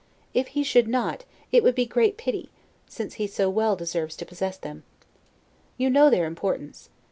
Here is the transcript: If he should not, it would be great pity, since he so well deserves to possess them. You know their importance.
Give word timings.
If 0.33 0.47
he 0.57 0.63
should 0.63 0.87
not, 0.87 1.25
it 1.51 1.61
would 1.61 1.75
be 1.75 1.85
great 1.85 2.17
pity, 2.17 2.49
since 2.87 3.13
he 3.21 3.27
so 3.27 3.51
well 3.51 3.75
deserves 3.75 4.15
to 4.15 4.25
possess 4.25 4.57
them. 4.57 4.81
You 5.77 5.91
know 5.91 6.09
their 6.09 6.25
importance. 6.25 6.89